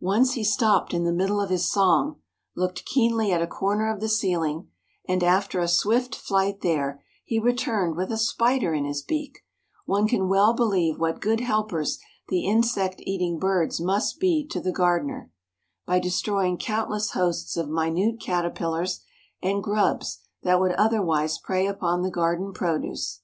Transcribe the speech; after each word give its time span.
Once 0.00 0.32
he 0.32 0.42
stopped 0.42 0.92
in 0.92 1.04
the 1.04 1.12
middle 1.12 1.40
of 1.40 1.48
his 1.48 1.70
song, 1.70 2.20
looked 2.56 2.84
keenly 2.84 3.30
at 3.30 3.40
a 3.40 3.46
corner 3.46 3.88
of 3.88 4.00
the 4.00 4.08
ceiling, 4.08 4.66
and 5.06 5.22
after 5.22 5.60
a 5.60 5.68
swift 5.68 6.12
flight 6.12 6.60
there, 6.60 7.04
he 7.24 7.38
returned 7.38 7.94
with 7.94 8.10
a 8.10 8.18
spider 8.18 8.74
in 8.74 8.84
his 8.84 9.00
beak; 9.00 9.44
one 9.86 10.08
can 10.08 10.28
well 10.28 10.52
believe 10.54 10.98
what 10.98 11.20
good 11.20 11.38
helpers 11.38 12.00
the 12.30 12.44
insect 12.46 13.00
eating 13.04 13.38
birds 13.38 13.80
must 13.80 14.18
be 14.18 14.44
to 14.44 14.58
the 14.60 14.72
gardener, 14.72 15.30
by 15.86 16.00
destroying 16.00 16.58
countless 16.58 17.12
hosts 17.12 17.56
of 17.56 17.68
minute 17.68 18.18
caterpillars 18.18 19.04
and 19.40 19.62
grubs 19.62 20.18
that 20.42 20.58
would 20.58 20.72
otherwise 20.72 21.38
prey 21.38 21.64
upon 21.68 22.02
the 22.02 22.10
garden 22.10 22.52
produce. 22.52 23.20